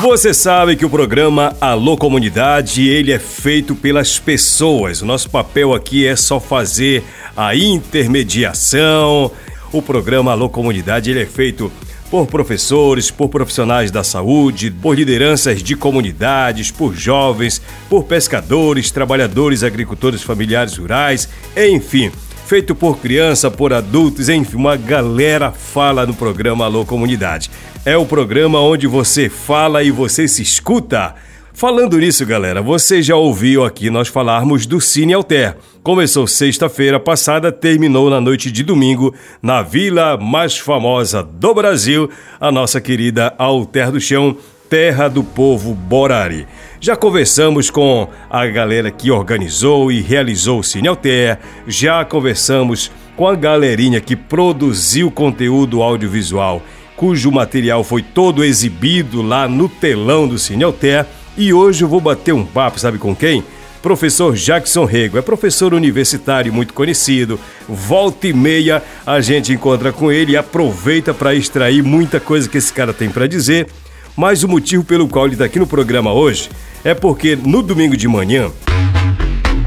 Você 0.00 0.34
sabe 0.34 0.74
que 0.74 0.84
o 0.84 0.90
programa 0.90 1.56
Alô 1.60 1.96
Comunidade, 1.96 2.86
ele 2.86 3.12
é 3.12 3.18
feito 3.18 3.76
pelas 3.76 4.18
pessoas. 4.18 5.00
O 5.00 5.06
nosso 5.06 5.30
papel 5.30 5.72
aqui 5.72 6.04
é 6.04 6.16
só 6.16 6.40
fazer 6.40 7.04
a 7.36 7.54
intermediação. 7.54 9.30
O 9.72 9.80
programa 9.80 10.32
Alô 10.32 10.48
Comunidade, 10.48 11.10
ele 11.10 11.22
é 11.22 11.26
feito 11.26 11.72
por 12.10 12.26
professores, 12.26 13.10
por 13.10 13.28
profissionais 13.28 13.92
da 13.92 14.02
saúde, 14.02 14.70
por 14.70 14.96
lideranças 14.96 15.62
de 15.62 15.76
comunidades, 15.76 16.72
por 16.72 16.92
jovens, 16.94 17.62
por 17.88 18.04
pescadores, 18.04 18.90
trabalhadores, 18.90 19.62
agricultores 19.62 20.22
familiares 20.22 20.76
rurais, 20.76 21.28
enfim 21.56 22.10
feito 22.46 22.74
por 22.74 22.98
criança, 22.98 23.50
por 23.50 23.72
adultos, 23.72 24.28
enfim, 24.28 24.56
uma 24.56 24.76
galera 24.76 25.50
fala 25.50 26.06
no 26.06 26.14
programa 26.14 26.66
Alô 26.66 26.84
Comunidade. 26.84 27.50
É 27.84 27.96
o 27.96 28.04
programa 28.06 28.60
onde 28.60 28.86
você 28.86 29.28
fala 29.28 29.82
e 29.82 29.90
você 29.90 30.28
se 30.28 30.42
escuta. 30.42 31.14
Falando 31.52 31.98
nisso, 31.98 32.26
galera, 32.26 32.60
você 32.60 33.00
já 33.00 33.16
ouviu 33.16 33.64
aqui 33.64 33.88
nós 33.88 34.08
falarmos 34.08 34.66
do 34.66 34.80
Cine 34.80 35.14
Alter. 35.14 35.56
Começou 35.82 36.26
sexta-feira 36.26 36.98
passada, 36.98 37.52
terminou 37.52 38.10
na 38.10 38.20
noite 38.20 38.50
de 38.50 38.62
domingo, 38.62 39.14
na 39.40 39.62
vila 39.62 40.16
mais 40.16 40.58
famosa 40.58 41.22
do 41.22 41.54
Brasil, 41.54 42.10
a 42.40 42.50
nossa 42.50 42.80
querida 42.80 43.34
Alter 43.38 43.92
do 43.92 44.00
Chão, 44.00 44.36
terra 44.68 45.08
do 45.08 45.22
povo 45.22 45.74
Borari. 45.74 46.46
Já 46.84 46.94
conversamos 46.94 47.70
com 47.70 48.10
a 48.28 48.44
galera 48.44 48.90
que 48.90 49.10
organizou 49.10 49.90
e 49.90 50.02
realizou 50.02 50.58
o 50.58 50.62
Cine 50.62 50.86
Alter, 50.86 51.38
já 51.66 52.04
conversamos 52.04 52.92
com 53.16 53.26
a 53.26 53.34
galerinha 53.34 54.02
que 54.02 54.14
produziu 54.14 55.10
conteúdo 55.10 55.82
audiovisual, 55.82 56.60
cujo 56.94 57.32
material 57.32 57.82
foi 57.82 58.02
todo 58.02 58.44
exibido 58.44 59.22
lá 59.22 59.48
no 59.48 59.66
telão 59.66 60.28
do 60.28 60.38
Cine 60.38 60.62
Alter, 60.62 61.06
e 61.38 61.54
hoje 61.54 61.82
eu 61.82 61.88
vou 61.88 62.02
bater 62.02 62.34
um 62.34 62.44
papo, 62.44 62.78
sabe 62.78 62.98
com 62.98 63.16
quem? 63.16 63.42
professor 63.80 64.34
Jackson 64.34 64.84
Rego. 64.84 65.16
É 65.16 65.22
professor 65.22 65.72
universitário 65.72 66.52
muito 66.52 66.72
conhecido. 66.72 67.38
Volta 67.68 68.26
e 68.26 68.32
meia 68.32 68.82
a 69.06 69.20
gente 69.20 69.52
encontra 69.52 69.92
com 69.92 70.12
ele 70.12 70.32
e 70.32 70.36
aproveita 70.38 71.14
para 71.14 71.34
extrair 71.34 71.82
muita 71.82 72.20
coisa 72.20 72.48
que 72.48 72.58
esse 72.58 72.72
cara 72.72 72.92
tem 72.92 73.08
para 73.08 73.26
dizer 73.26 73.68
mas 74.16 74.44
o 74.44 74.48
motivo 74.48 74.84
pelo 74.84 75.08
qual 75.08 75.26
ele 75.26 75.34
está 75.34 75.44
aqui 75.44 75.58
no 75.58 75.66
programa 75.66 76.12
hoje 76.12 76.48
é 76.84 76.92
porque 76.92 77.34
no 77.34 77.62
domingo 77.62 77.96
de 77.96 78.06
manhã 78.06 78.52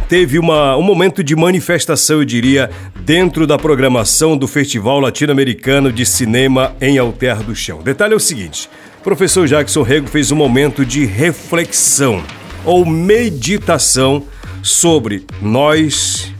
teve 0.08 0.38
uma, 0.38 0.78
um 0.78 0.84
momento 0.84 1.24
de 1.24 1.36
manifestação, 1.36 2.20
eu 2.20 2.26
diria, 2.26 2.70
dentro 3.02 3.48
da 3.48 3.58
programação 3.58 4.38
do 4.38 4.48
Festival 4.48 5.00
Latino-Americano 5.00 5.92
de 5.92 6.06
Cinema 6.06 6.76
em 6.80 6.98
Alter 6.98 7.44
do 7.44 7.56
Chão. 7.56 7.82
Detalhe 7.82 8.14
é 8.14 8.16
o 8.16 8.20
seguinte: 8.20 8.70
o 9.00 9.04
professor 9.04 9.48
Jackson 9.48 9.82
Rego 9.82 10.08
fez 10.08 10.32
um 10.32 10.36
momento 10.36 10.86
de 10.86 11.06
reflexão 11.06 12.24
ou 12.64 12.86
meditação 12.86 14.24
sobre 14.62 15.26
nós 15.42 16.32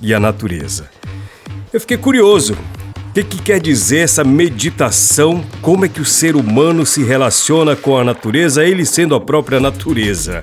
e 0.00 0.12
a 0.12 0.18
natureza. 0.18 0.90
Eu 1.72 1.80
fiquei 1.80 1.96
curioso 1.96 2.56
que, 3.14 3.22
que 3.22 3.42
quer 3.42 3.60
dizer 3.60 3.98
essa 3.98 4.24
meditação? 4.24 5.44
Como 5.62 5.84
é 5.84 5.88
que 5.88 6.00
o 6.00 6.04
ser 6.04 6.34
humano 6.34 6.84
se 6.84 7.04
relaciona 7.04 7.76
com 7.76 7.96
a 7.96 8.02
natureza, 8.02 8.64
ele 8.64 8.84
sendo 8.84 9.14
a 9.14 9.20
própria 9.20 9.60
natureza? 9.60 10.42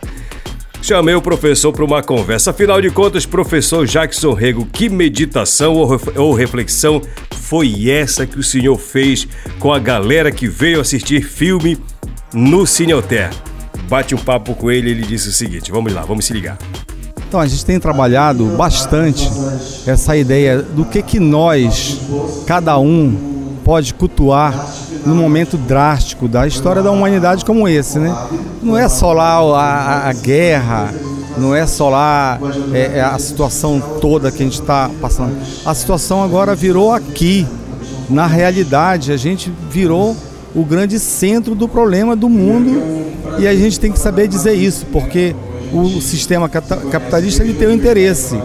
Chamei 0.81 1.14
o 1.14 1.22
professor 1.22 1.73
para 1.73 1.83
uma 1.83 2.02
conversa. 2.02 2.52
Afinal 2.52 2.81
de 2.81 2.89
contas, 2.89 3.25
professor 3.25 3.86
Jackson 3.86 4.33
Rego, 4.33 4.66
que 4.66 4.89
meditação 4.89 5.75
ou 6.16 6.33
reflexão 6.33 7.02
foi 7.31 7.89
essa 7.89 8.25
que 8.25 8.39
o 8.39 8.44
senhor 8.44 8.77
fez 8.77 9.27
com 9.59 9.73
a 9.73 9.77
galera 9.77 10.31
que 10.31 10.47
veio 10.47 10.80
assistir 10.80 11.23
filme 11.23 11.77
no 12.33 12.66
Cine 12.66 12.94
Hotel? 12.94 13.30
Bate 13.89 14.16
um 14.16 14.17
papo 14.17 14.55
com 14.55 14.72
ele, 14.72 14.92
ele 14.92 15.03
disse 15.03 15.27
o 15.27 15.33
seguinte: 15.33 15.72
vamos 15.72 15.92
lá, 15.94 16.03
vamos 16.03 16.25
se 16.25 16.33
ligar. 16.33 16.58
Então 17.32 17.40
a 17.40 17.48
gente 17.48 17.66
tem 17.66 17.80
trabalhado 17.80 18.44
bastante 18.58 19.32
essa 19.88 20.17
ideia 20.17 20.61
do 20.61 20.83
que 20.83 21.02
que 21.02 21.17
nós, 21.17 21.98
cada 22.45 22.78
um, 22.78 23.16
pode 23.64 23.94
cultuar 23.94 24.67
num 25.05 25.16
momento 25.16 25.55
drástico 25.55 26.28
da 26.28 26.45
história 26.45 26.83
da 26.83 26.92
humanidade 26.92 27.45
como 27.45 27.70
esse, 27.70 28.00
né? 28.00 28.14
Não 28.61 28.78
é 28.78 28.89
só 28.89 29.14
lá 29.14 29.38
a, 29.38 30.10
a 30.10 30.11
guerra, 30.11 30.94
não 31.38 31.55
é 31.55 31.66
só 31.66 31.88
lá 31.88 32.38
é, 32.73 32.98
é 32.98 33.02
a 33.02 33.17
situação 33.17 33.82
toda 34.02 34.30
que 34.30 34.44
a 34.44 34.45
gente 34.45 34.60
está 34.60 34.92
passando. 35.00 35.34
A 35.66 35.73
situação 35.73 36.22
agora 36.22 36.54
virou 36.54 36.92
aqui. 36.92 37.48
Na 38.10 38.28
realidade, 38.28 39.10
a 39.10 39.16
gente 39.17 39.50
virou 39.70 40.17
o 40.54 40.66
grande 40.66 41.00
centro 41.00 41.55
do 41.55 41.66
problema 41.66 42.14
do 42.14 42.28
mundo 42.28 42.84
e 43.39 43.48
a 43.48 43.55
gente 43.55 43.80
tem 43.80 43.89
que 43.89 44.00
saber 44.00 44.28
dizer 44.28 44.54
isso, 44.54 44.86
porque 44.88 45.34
o 45.73 46.02
sistema 46.02 46.49
capitalista 46.49 47.43
ele 47.43 47.54
tem 47.54 47.67
um 47.67 47.71
interesse, 47.71 48.39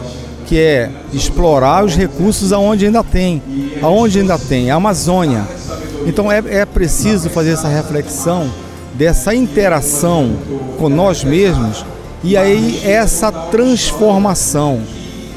que 0.47 0.59
é 0.59 0.91
explorar 1.13 1.85
os 1.85 1.97
recursos 1.97 2.53
aonde 2.53 2.87
ainda 2.87 3.03
tem, 3.03 3.43
aonde 3.83 4.21
ainda 4.21 4.39
tem, 4.39 4.71
a 4.71 4.77
Amazônia. 4.77 5.45
Então 6.07 6.31
é, 6.31 6.43
é 6.47 6.65
preciso 6.65 7.29
fazer 7.29 7.51
essa 7.51 7.69
reflexão 7.69 8.49
dessa 8.95 9.35
interação 9.35 10.37
com 10.79 10.89
nós 10.89 11.25
mesmos 11.25 11.85
e 12.23 12.37
aí 12.37 12.81
essa 12.85 13.31
transformação. 13.31 14.81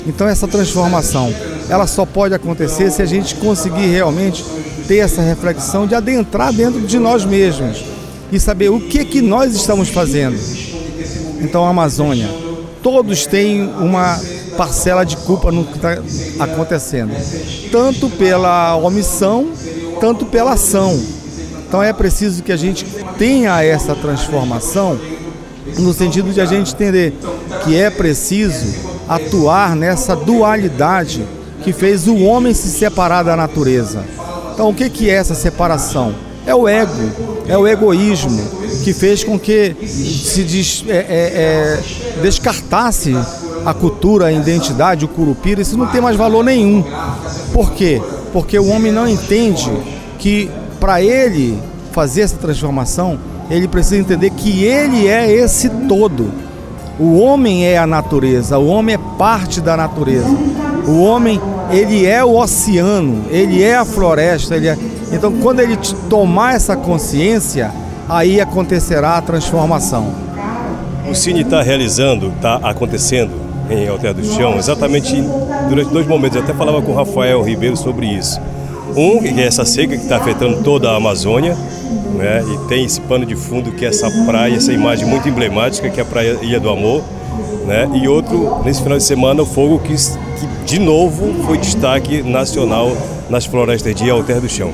Então 0.05 0.27
essa 0.27 0.47
transformação, 0.47 1.33
ela 1.69 1.87
só 1.87 2.05
pode 2.05 2.33
acontecer 2.33 2.91
se 2.91 3.01
a 3.01 3.05
gente 3.05 3.35
conseguir 3.35 3.87
realmente 3.87 4.45
ter 4.87 4.97
essa 4.97 5.21
reflexão 5.21 5.87
de 5.87 5.95
adentrar 5.95 6.53
dentro 6.53 6.81
de 6.81 6.99
nós 6.99 7.25
mesmos 7.25 7.83
e 8.31 8.39
saber 8.39 8.69
o 8.69 8.79
que 8.79 9.03
que 9.05 9.21
nós 9.21 9.55
estamos 9.55 9.89
fazendo 9.89 10.37
então, 11.41 11.65
a 11.65 11.69
Amazônia, 11.69 12.29
todos 12.83 13.25
têm 13.25 13.63
uma 13.63 14.19
parcela 14.57 15.05
de 15.05 15.15
culpa 15.17 15.51
no 15.51 15.63
que 15.63 15.77
está 15.77 15.97
acontecendo, 16.39 17.11
tanto 17.71 18.09
pela 18.09 18.75
omissão, 18.75 19.51
tanto 20.01 20.25
pela 20.25 20.53
ação. 20.53 20.99
Então, 21.67 21.81
é 21.81 21.93
preciso 21.93 22.43
que 22.43 22.51
a 22.51 22.57
gente 22.57 22.85
tenha 23.17 23.63
essa 23.63 23.95
transformação 23.95 24.99
no 25.77 25.93
sentido 25.93 26.33
de 26.33 26.41
a 26.41 26.45
gente 26.45 26.73
entender 26.73 27.13
que 27.63 27.75
é 27.75 27.89
preciso 27.89 28.89
atuar 29.07 29.75
nessa 29.75 30.15
dualidade 30.15 31.23
que 31.63 31.71
fez 31.71 32.07
o 32.07 32.17
homem 32.17 32.53
se 32.53 32.69
separar 32.69 33.23
da 33.23 33.35
natureza. 33.35 34.03
Então, 34.53 34.69
o 34.69 34.73
que, 34.73 34.89
que 34.89 35.09
é 35.09 35.13
essa 35.13 35.35
separação? 35.35 36.13
É 36.49 36.55
o 36.55 36.67
ego, 36.67 37.11
é 37.47 37.55
o 37.55 37.67
egoísmo 37.67 38.41
que 38.83 38.91
fez 38.91 39.23
com 39.23 39.37
que 39.37 39.75
se 39.85 40.41
des, 40.41 40.83
é, 40.89 40.97
é, 40.97 40.97
é, 40.97 41.79
descartasse 42.23 43.15
a 43.63 43.71
cultura, 43.71 44.25
a 44.25 44.31
identidade, 44.31 45.05
o 45.05 45.07
curupira. 45.07 45.61
Isso 45.61 45.77
não 45.77 45.85
tem 45.85 46.01
mais 46.01 46.17
valor 46.17 46.43
nenhum. 46.43 46.83
Por 47.53 47.71
quê? 47.73 48.01
Porque 48.33 48.57
o 48.57 48.65
homem 48.65 48.91
não 48.91 49.07
entende 49.07 49.71
que 50.17 50.49
para 50.79 51.03
ele 51.03 51.55
fazer 51.91 52.21
essa 52.21 52.37
transformação, 52.37 53.19
ele 53.47 53.67
precisa 53.67 53.97
entender 53.97 54.31
que 54.31 54.63
ele 54.63 55.07
é 55.07 55.31
esse 55.31 55.69
todo. 55.87 56.31
O 56.99 57.19
homem 57.19 57.67
é 57.67 57.77
a 57.77 57.85
natureza, 57.85 58.57
o 58.57 58.65
homem 58.65 58.95
é 58.95 59.17
parte 59.19 59.61
da 59.61 59.77
natureza. 59.77 60.35
O 60.87 60.99
homem, 61.03 61.39
ele 61.69 62.07
é 62.07 62.25
o 62.25 62.35
oceano, 62.35 63.25
ele 63.29 63.61
é 63.61 63.75
a 63.75 63.85
floresta, 63.85 64.55
ele 64.55 64.67
é... 64.67 64.77
Então, 65.11 65.31
quando 65.33 65.59
ele 65.59 65.77
tomar 66.09 66.55
essa 66.55 66.75
consciência, 66.75 67.71
aí 68.07 68.39
acontecerá 68.39 69.17
a 69.17 69.21
transformação. 69.21 70.13
O 71.09 71.15
Cine 71.15 71.41
está 71.41 71.61
realizando, 71.61 72.27
está 72.35 72.55
acontecendo 72.57 73.31
em 73.69 73.87
Alter 73.87 74.13
do 74.13 74.23
Chão, 74.23 74.57
exatamente 74.57 75.23
durante 75.67 75.91
dois 75.91 76.07
momentos. 76.07 76.37
Eu 76.37 76.43
até 76.43 76.53
falava 76.53 76.81
com 76.81 76.91
o 76.91 76.95
Rafael 76.95 77.41
Ribeiro 77.41 77.75
sobre 77.77 78.05
isso. 78.05 78.39
Um, 78.95 79.19
que 79.19 79.39
é 79.39 79.45
essa 79.45 79.65
seca 79.65 79.95
que 79.95 80.03
está 80.03 80.17
afetando 80.17 80.63
toda 80.63 80.89
a 80.89 80.95
Amazônia, 80.95 81.55
né? 82.15 82.43
e 82.43 82.67
tem 82.67 82.83
esse 82.83 82.99
pano 83.01 83.25
de 83.25 83.35
fundo 83.35 83.71
que 83.71 83.85
é 83.85 83.89
essa 83.89 84.09
praia, 84.25 84.55
essa 84.55 84.73
imagem 84.73 85.07
muito 85.07 85.29
emblemática 85.29 85.89
que 85.89 85.99
é 85.99 86.03
a 86.03 86.05
Praia 86.05 86.37
Ilha 86.41 86.59
do 86.59 86.69
Amor. 86.69 87.03
Né? 87.65 87.87
E 87.93 88.07
outro, 88.07 88.61
nesse 88.63 88.81
final 88.81 88.97
de 88.97 89.03
semana, 89.03 89.43
o 89.43 89.45
fogo 89.45 89.79
que, 89.79 89.93
que 89.93 90.65
de 90.65 90.79
novo 90.79 91.43
foi 91.45 91.57
destaque 91.59 92.23
nacional 92.23 92.91
nas 93.29 93.45
florestas 93.45 93.93
de 93.93 94.09
Alter 94.09 94.41
do 94.41 94.49
Chão. 94.49 94.71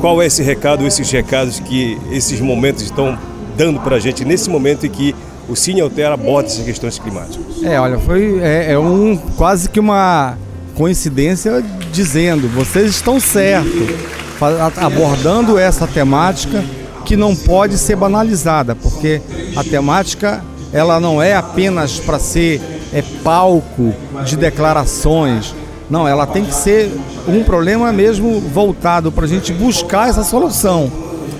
Qual 0.00 0.20
é 0.20 0.26
esse 0.26 0.42
recado, 0.42 0.86
esses 0.86 1.10
recados 1.10 1.60
que 1.60 1.98
esses 2.10 2.40
momentos 2.40 2.82
estão 2.82 3.18
dando 3.56 3.80
para 3.80 3.96
a 3.96 3.98
gente 3.98 4.24
nesse 4.24 4.50
momento 4.50 4.86
em 4.86 4.90
que 4.90 5.14
o 5.48 5.56
Cine 5.56 5.80
Alter 5.80 6.12
aborda 6.12 6.48
essas 6.48 6.64
questões 6.64 6.98
climáticas? 6.98 7.62
É, 7.62 7.80
olha, 7.80 7.98
foi 7.98 8.38
é, 8.40 8.72
é 8.72 8.78
um 8.78 9.16
quase 9.36 9.68
que 9.68 9.80
uma 9.80 10.36
coincidência 10.74 11.64
dizendo, 11.92 12.48
vocês 12.48 12.90
estão 12.90 13.18
certos, 13.18 13.88
abordando 14.76 15.58
essa 15.58 15.86
temática 15.86 16.62
que 17.04 17.16
não 17.16 17.34
pode 17.34 17.78
ser 17.78 17.96
banalizada, 17.96 18.74
porque 18.74 19.22
a 19.56 19.64
temática 19.64 20.44
ela 20.72 21.00
não 21.00 21.22
é 21.22 21.34
apenas 21.34 21.98
para 21.98 22.18
ser 22.18 22.60
é, 22.92 23.02
palco 23.22 23.94
de 24.24 24.36
declarações, 24.36 25.54
não, 25.88 26.06
ela 26.06 26.26
tem 26.26 26.44
que 26.44 26.54
ser 26.54 26.90
um 27.28 27.44
problema 27.44 27.92
mesmo 27.92 28.40
voltado 28.40 29.12
para 29.12 29.24
a 29.24 29.28
gente 29.28 29.52
buscar 29.52 30.08
essa 30.08 30.24
solução. 30.24 30.90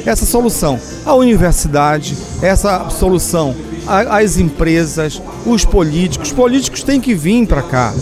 essa 0.04 0.25
solução? 0.25 0.78
A 1.04 1.14
universidade, 1.14 2.16
essa 2.40 2.88
solução 2.90 3.54
as 3.87 4.37
empresas, 4.37 5.22
os 5.44 5.64
políticos. 5.64 6.28
Os 6.28 6.34
políticos 6.34 6.82
têm 6.82 7.00
que 7.00 7.14
vir 7.14 7.46
para 7.46 7.62
cá 7.62 7.94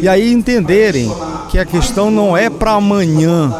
e 0.00 0.08
aí 0.08 0.32
entenderem 0.32 1.10
que 1.48 1.58
a 1.58 1.64
questão 1.64 2.10
não 2.10 2.36
é 2.36 2.50
para 2.50 2.72
amanhã. 2.72 3.52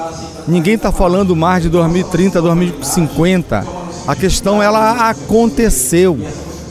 Ninguém 0.46 0.74
está 0.74 0.90
falando 0.90 1.36
mais 1.36 1.62
de 1.62 1.68
2030, 1.68 2.40
2050. 2.40 3.66
A 4.06 4.16
questão 4.16 4.62
ela 4.62 5.10
aconteceu. 5.10 6.18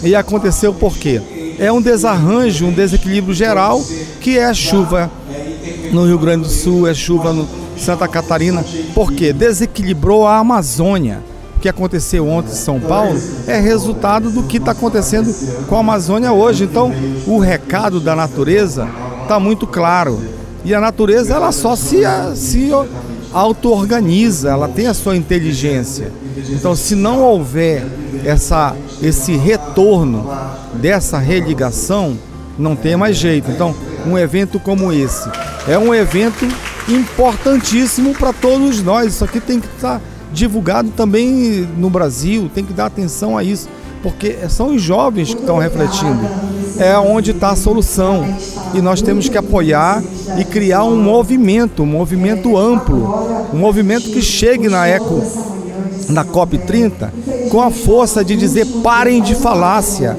E 0.04 0.16
aconteceu 0.16 0.74
por 0.74 0.96
quê? 0.98 1.22
É 1.60 1.72
um 1.72 1.82
desarranjo, 1.82 2.68
um 2.68 2.72
desequilíbrio 2.72 3.34
geral, 3.34 3.82
que 4.22 4.38
é 4.38 4.46
a 4.46 4.54
chuva 4.54 5.10
no 5.92 6.06
Rio 6.06 6.20
Grande 6.20 6.44
do 6.44 6.50
Sul, 6.50 6.88
é 6.88 6.94
chuva 6.94 7.34
no 7.34 7.48
Santa 7.78 8.08
Catarina. 8.08 8.64
Por 8.94 9.12
quê? 9.12 9.32
Desequilibrou 9.32 10.26
a 10.26 10.38
Amazônia. 10.38 11.22
O 11.56 11.60
que 11.60 11.70
aconteceu 11.70 12.28
ontem 12.28 12.52
em 12.52 12.56
São 12.56 12.80
Paulo 12.80 13.20
é 13.48 13.60
resultado 13.60 14.30
do 14.30 14.44
que 14.44 14.58
está 14.58 14.72
acontecendo 14.72 15.34
com 15.68 15.76
a 15.76 15.80
Amazônia 15.80 16.32
hoje. 16.32 16.66
Então, 16.66 16.94
o 17.26 17.40
recado 17.40 18.00
da 18.00 18.16
natureza 18.16 18.88
está 19.24 19.40
muito 19.40 19.66
claro. 19.66 20.20
E 20.64 20.74
a 20.74 20.80
natureza 20.80 21.34
ela 21.34 21.52
só 21.52 21.76
se, 21.76 22.02
se 22.36 22.70
auto-organiza, 23.34 24.50
ela 24.50 24.68
tem 24.68 24.88
a 24.88 24.94
sua 24.94 25.16
inteligência. 25.16 26.12
Então, 26.50 26.76
se 26.76 26.94
não 26.94 27.22
houver 27.22 27.84
essa, 28.24 28.76
esse 29.02 29.36
retorno 29.36 30.30
dessa 30.76 31.18
religação, 31.18 32.18
não 32.58 32.76
tem 32.76 32.96
mais 32.96 33.18
jeito. 33.18 33.50
Então, 33.50 33.74
um 34.06 34.18
evento 34.18 34.60
como 34.60 34.92
esse 34.94 35.28
é 35.68 35.78
um 35.78 35.94
evento 35.94 36.48
importantíssimo 36.88 38.14
para 38.14 38.32
todos 38.32 38.82
nós. 38.82 39.14
Isso 39.14 39.24
aqui 39.24 39.40
tem 39.40 39.60
que 39.60 39.68
estar 39.68 40.00
tá 40.00 40.02
divulgado 40.32 40.90
também 40.92 41.68
no 41.78 41.90
Brasil, 41.90 42.50
tem 42.54 42.64
que 42.64 42.74
dar 42.74 42.86
atenção 42.86 43.38
a 43.38 43.44
isso, 43.44 43.68
porque 44.02 44.38
são 44.50 44.76
os 44.76 44.82
jovens 44.82 45.34
que 45.34 45.42
estão 45.42 45.58
refletindo. 45.58 46.26
É 46.80 46.98
onde 46.98 47.32
está 47.32 47.50
a 47.50 47.56
solução. 47.56 48.26
E 48.74 48.82
nós 48.82 49.02
temos 49.02 49.28
que 49.28 49.38
apoiar 49.38 50.02
e 50.38 50.46
criar 50.46 50.84
um 50.84 51.02
movimento, 51.02 51.84
um 51.84 51.88
movimento 51.88 52.56
amplo, 52.56 53.50
um 53.54 53.58
movimento 53.58 54.10
que 54.10 54.22
chegue 54.22 54.70
na 54.70 54.88
Eco, 54.88 55.22
na 56.10 56.24
COP30, 56.24 57.10
com 57.50 57.62
a 57.62 57.72
força 57.72 58.24
de 58.24 58.36
dizer 58.36 58.66
parem 58.84 59.22
de 59.22 59.34
falácia, 59.34 60.18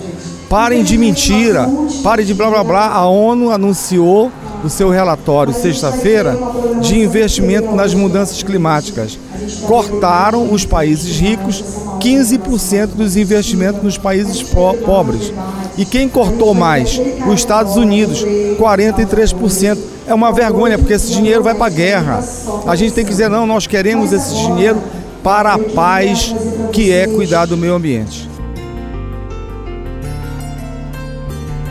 parem 0.48 0.82
de 0.82 0.98
mentira, 0.98 1.68
parem 2.02 2.26
de 2.26 2.34
blá 2.34 2.50
blá 2.50 2.64
blá. 2.64 2.86
A 2.88 3.06
ONU 3.06 3.50
anunciou 3.50 4.32
o 4.64 4.68
seu 4.68 4.90
relatório 4.90 5.52
sexta-feira 5.52 6.36
de 6.80 6.98
investimento 6.98 7.74
nas 7.74 7.94
mudanças 7.94 8.42
climáticas. 8.42 9.18
Cortaram 9.66 10.52
os 10.52 10.64
países 10.64 11.18
ricos 11.18 11.62
15% 11.98 12.88
dos 12.88 13.16
investimentos 13.16 13.82
nos 13.82 13.98
países 13.98 14.42
po 14.42 14.74
pobres. 14.84 15.32
E 15.76 15.84
quem 15.84 16.08
cortou 16.08 16.54
mais? 16.54 17.00
Os 17.26 17.34
Estados 17.34 17.76
Unidos, 17.76 18.24
43%. 18.58 19.78
É 20.06 20.14
uma 20.14 20.32
vergonha, 20.32 20.78
porque 20.78 20.94
esse 20.94 21.12
dinheiro 21.12 21.42
vai 21.42 21.54
para 21.54 21.66
a 21.66 21.70
guerra. 21.70 22.24
A 22.66 22.74
gente 22.74 22.94
tem 22.94 23.04
que 23.04 23.10
dizer, 23.10 23.28
não, 23.28 23.46
nós 23.46 23.66
queremos 23.66 24.12
esse 24.12 24.34
dinheiro 24.34 24.78
para 25.22 25.54
a 25.54 25.58
paz, 25.58 26.34
que 26.72 26.90
é 26.90 27.06
cuidar 27.06 27.46
do 27.46 27.56
meio 27.56 27.74
ambiente. 27.74 28.28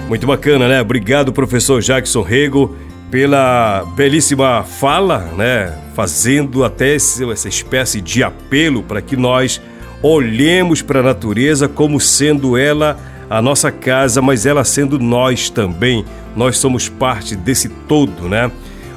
Muito 0.08 0.26
bacana, 0.26 0.70
né? 0.70 0.82
Obrigado, 0.82 1.34
professor 1.34 1.82
Jackson 1.82 2.22
Rego, 2.22 2.76
pela 3.12 3.84
belíssima 3.96 4.64
fala, 4.64 5.20
né? 5.36 5.78
Fazendo 5.94 6.64
até 6.64 6.96
essa 6.96 7.50
espécie 7.50 8.00
de 8.00 8.24
apelo 8.24 8.82
para 8.84 9.02
que 9.02 9.18
nós 9.18 9.62
olhemos 10.02 10.82
para 10.82 11.02
a 11.02 11.04
natureza 11.04 11.68
como 11.68 12.00
sendo 12.00 12.58
ela 12.58 12.98
a 13.30 13.42
nossa 13.42 13.70
casa, 13.70 14.22
mas 14.22 14.46
ela 14.46 14.64
sendo 14.64 14.98
nós 14.98 15.50
também. 15.50 16.06
Nós 16.38 16.58
somos 16.58 16.88
parte 16.88 17.36
desse 17.36 17.68
todo, 17.68 18.30
né? 18.30 18.50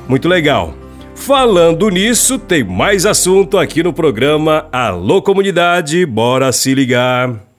Muito 0.09 0.29
legal. 0.29 0.75
Falando 1.17 1.89
nisso, 1.91 2.39
tem 2.39 2.63
mais 2.63 3.05
assunto 3.05 3.59
aqui 3.59 3.83
no 3.83 3.93
programa 3.93 4.67
Alô 4.71 5.21
Comunidade, 5.21 6.07
bora 6.07 6.53
se 6.53 6.73
ligar. 6.73 7.50